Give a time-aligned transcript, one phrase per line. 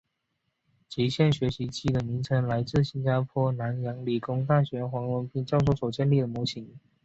[0.89, 6.75] 极限学习机的名称来自新加坡南洋理工大学黄广斌教授所建立的模型。